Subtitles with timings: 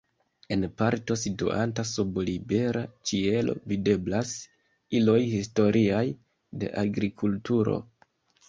[0.53, 4.33] En parto situanta sub libera ĉielo videblas
[5.01, 6.03] iloj historiaj
[6.65, 7.81] de agrikulturo.